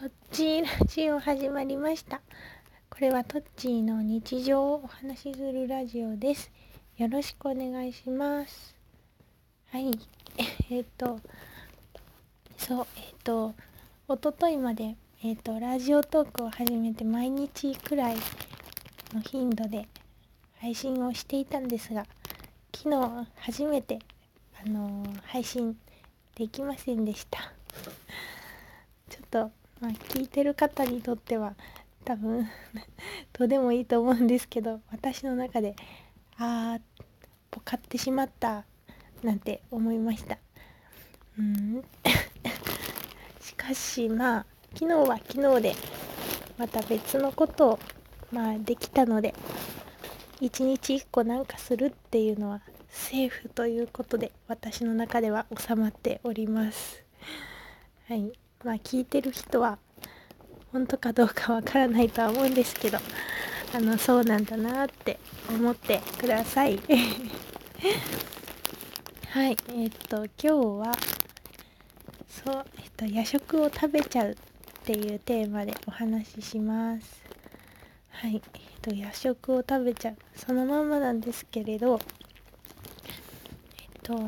[0.00, 2.22] トッチーラジオ始まりました。
[2.88, 6.50] これはトッチーの日常をお話しするラジオです。
[6.96, 8.74] よろしくお願いします。
[9.66, 9.90] はい。
[10.70, 11.20] えっ、と
[12.56, 13.52] そうえっ、と
[14.08, 18.16] 一昨日までえっ、とラジオトークを始めて毎日くらい
[19.12, 19.86] の頻度で
[20.60, 22.06] 配信をしていたんですが
[22.74, 23.98] 昨日初めて
[24.64, 25.78] あの配信
[26.36, 27.52] できませんでした。
[29.10, 31.54] ちょっとまあ聞いてる方にとっては
[32.04, 32.48] 多分
[33.32, 35.74] どうでもいいと思うんですけど私の中で
[36.36, 36.80] ああ
[37.50, 38.64] ポカってしまった
[39.22, 40.38] なんて思いました。
[41.38, 41.84] うん。
[43.40, 45.74] しかしまあ昨日は昨日で
[46.56, 47.78] また別のことを
[48.32, 49.34] まあできたので
[50.40, 57.04] 一日一個なんかするっていうのはセーフということで私の中では収まっております。
[58.08, 58.39] はい。
[58.64, 59.78] まあ聞いてる人は
[60.72, 62.98] 本当かどうかわからないとは思うんですけど
[63.74, 66.78] あのそうなんだなって思ってください。
[69.30, 70.92] はいえっと今日は
[72.28, 74.36] そうえっと夜食を食べちゃうっ
[74.84, 77.22] ていうテーマでお話しします。
[78.10, 78.40] はいえっ
[78.82, 82.00] と夜食を食べちゃうそのままなんですけれど
[83.80, 84.18] えっと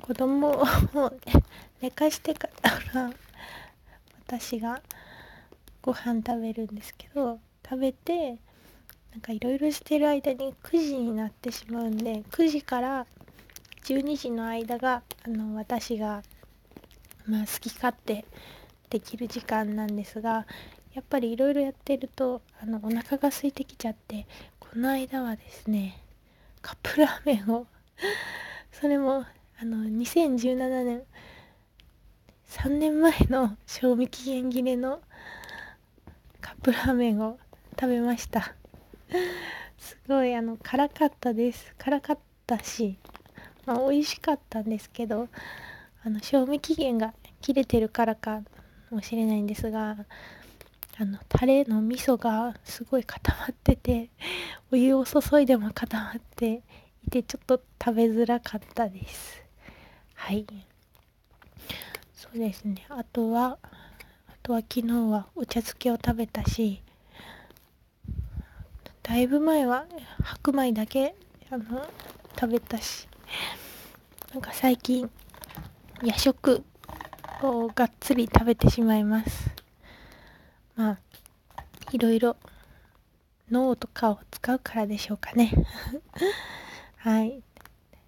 [0.00, 0.64] 子供を
[1.82, 2.48] 寝かしてか
[2.94, 3.12] ら
[4.24, 4.80] 私が
[5.82, 8.38] ご飯食べるんですけど食べて
[9.10, 13.06] なんかいろいろしてる間に9時になってしまうんで9時から
[13.82, 16.22] 12時の間があの私が、
[17.26, 18.24] まあ、好き勝手
[18.88, 20.46] できる時間なんですが
[20.94, 24.28] やっぱりいろいろやってるとあのお腹が空いてきちゃって
[24.60, 26.00] この間はですね
[26.60, 27.66] カップラーメンを
[28.70, 29.26] それも
[29.60, 31.02] あの2017年
[32.52, 35.00] 3年前の 賞味期限切れの
[36.42, 37.38] カップラーメンを
[37.80, 38.54] 食べました。
[39.78, 41.74] すごいあの辛かったです。
[41.78, 42.98] 辛かったし、
[43.64, 45.28] まあ、美味しかったんですけど
[46.04, 48.42] あの賞味期限が切れてるからか
[48.90, 49.96] もしれないんですが
[50.98, 54.10] あのタレの味噌がすごい固まってて
[54.70, 56.62] お湯を注いでも固まって
[57.02, 59.42] いてちょっと食べづらかったです。
[60.14, 60.46] はい。
[62.34, 62.86] うですね。
[62.88, 66.82] あとはあとは昨日はお茶漬けを食べたし
[69.02, 69.86] だいぶ前は
[70.22, 71.14] 白米だけ
[71.50, 71.86] あの
[72.38, 73.06] 食べたし
[74.32, 75.10] なんか最近
[76.02, 76.64] 夜食
[77.42, 79.50] をがっつり食べてしまいます。
[80.74, 80.98] まあ
[81.92, 82.36] いろいろ
[83.50, 85.52] 脳とかを使うからでしょうかね。
[86.96, 87.42] はい。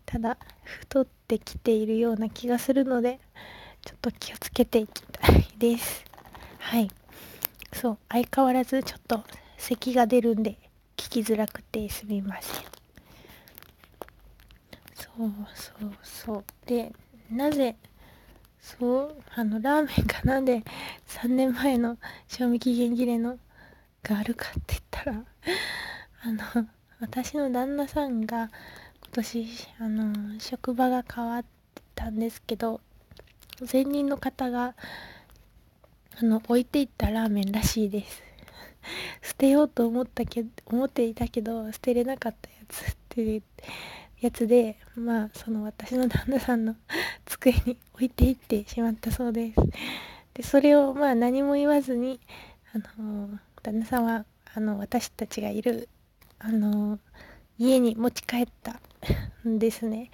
[0.06, 3.20] ただ太ってきているような気がするので
[3.84, 6.04] ちょっと気をつけていきたいです。
[6.58, 6.90] はい。
[7.72, 9.24] そう相変わらずちょっと
[9.58, 10.58] 咳が出るんで
[10.96, 12.64] 聞きづらくてすみません。
[14.94, 16.44] そうそうそう。
[16.66, 16.92] で
[17.30, 17.76] なぜ
[18.60, 20.62] そうあのラーメンがなんで
[21.08, 23.38] 3年前の賞味期限切れの
[24.02, 25.24] があるかって言ったら
[26.22, 26.66] あの
[27.00, 28.50] 私の旦那さんが
[29.02, 31.44] 今年あの職場が変わっ
[31.94, 32.80] たんですけど
[33.70, 34.74] 前任の方が
[36.20, 38.22] あの置いていったラーメンらしいです。
[39.22, 43.42] 捨てようと思ったけ思っていたけど捨てれなかったやつっていう
[44.20, 46.76] やつでまあその私の旦那さんの
[47.26, 49.60] 机に 置いていってしまったそうです。
[50.34, 52.20] でそれをまあ何も言わずに
[52.72, 55.88] あの旦那さんはあの私たちがいる
[56.38, 56.98] あの
[57.58, 58.80] 家に持ち帰った
[59.48, 60.10] んですね。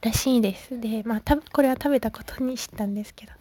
[0.00, 0.80] らしいです。
[0.80, 3.32] でまあたこれは食べたことにしたんですけど。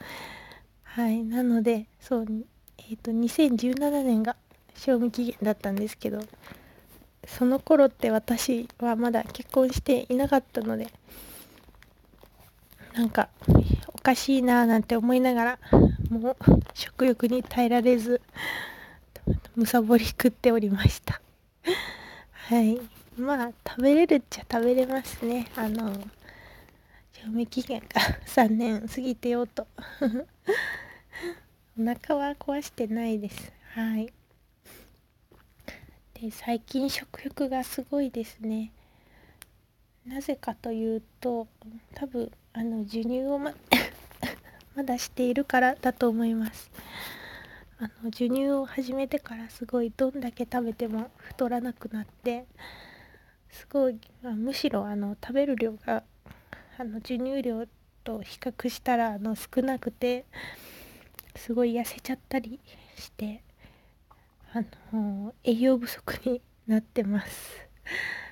[0.83, 2.25] はいなのでそう
[2.79, 4.35] えっ、ー、と2017年が
[4.75, 6.21] 賞味期限だったんですけど
[7.27, 10.87] その頃って私はまだ結婚していなかったので
[12.95, 13.29] なんか
[13.89, 15.59] おかしいなーなんて思いながら
[16.09, 16.37] もう
[16.73, 18.21] 食欲に耐えられず
[19.55, 21.21] むさぼり食っておりました。
[22.31, 22.79] はい。
[23.17, 25.47] まあ食べれるっちゃ食べれますね。
[25.55, 25.93] あの
[27.23, 29.67] 賞味期限が 3年過ぎてようと。
[31.79, 33.51] お腹は壊してないです。
[33.73, 34.13] はい。
[36.13, 38.71] で最近食欲がすごいですね。
[40.05, 41.47] なぜかというと
[41.95, 43.53] 多分あの授乳をま
[44.75, 46.69] まだしているからだと思います。
[47.79, 52.45] あの授乳を始めてからすごいどんだけ食べても太らなくなって
[53.49, 56.03] すごい、むしろあの食べる量が
[56.79, 57.65] あの授乳量
[58.03, 60.25] と比較したらあの少なくて
[61.35, 62.59] すごい痩せちゃったり
[62.95, 63.41] して
[64.53, 64.61] あ
[64.95, 67.67] の栄養不足になってます。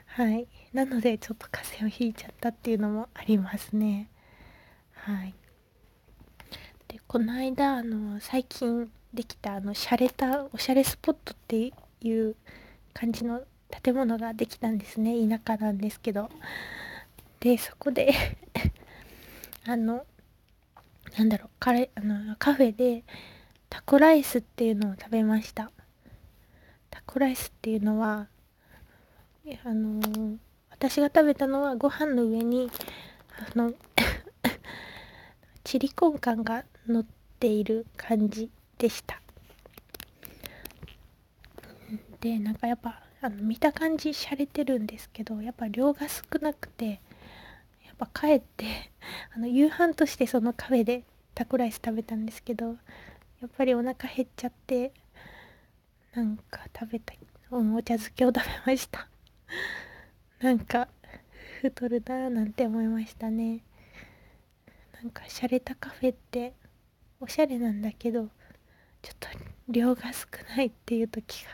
[0.05, 0.47] はい。
[0.73, 4.09] なのでちょっと風邪をひいちゃったっていうのもありますね。
[4.93, 5.33] はい。
[6.87, 12.35] でこの間あの最近できたあの洒落たおしゃれスポットっていう
[12.93, 13.41] 感じの
[13.83, 15.15] 建物ができたんですね。
[15.27, 16.29] 田舎なんですけど。
[17.45, 18.11] でそこで
[19.67, 20.03] あの
[21.15, 23.03] なんだろうカレあのカフェで
[23.69, 25.71] タコライスっていうのを食べました。
[26.89, 28.29] タコライスっていうのは
[29.63, 30.37] あのー、
[30.71, 32.71] 私が食べたのはご飯の上に
[33.37, 33.75] あの
[35.63, 37.05] チリコンカンが乗っ
[37.39, 38.49] ている感じ
[38.79, 39.21] でした。
[42.21, 47.01] でなんかやっぱあの見た感じ洒落てるんですけどやっぱ量が少なくて
[47.99, 48.65] やっぱ帰って
[49.35, 51.03] あの夕飯としてそのカフェで
[51.33, 52.77] タコライス食べたんですけど
[53.41, 54.91] やっぱりお腹減っちゃって
[56.13, 57.13] なんか食べた
[57.51, 59.07] お茶漬けを食べました。
[60.39, 60.87] なんか
[61.61, 63.61] 太るなーなんて思いましたね。
[64.93, 66.53] なんか洒落たカフェって
[67.19, 68.29] おしゃれなんだけど
[69.01, 69.29] ちょっと
[69.67, 71.51] 量が少ないっていう時が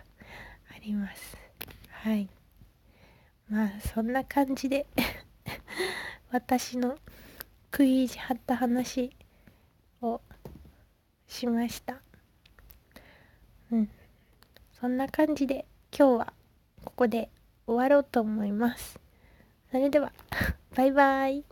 [0.76, 1.38] あります。
[1.90, 2.30] はい。
[3.50, 4.86] まあそんな感じで。
[6.31, 6.95] 私の
[7.72, 9.12] 食い意地張った話
[10.01, 10.22] を
[11.28, 12.01] しました。
[13.69, 13.89] うん。
[14.80, 15.66] そんな感じで
[15.98, 16.33] 今日は
[16.86, 17.30] ここで
[17.68, 18.98] 終わろうと思います。
[19.72, 20.13] それでは
[20.74, 21.50] バイバイ。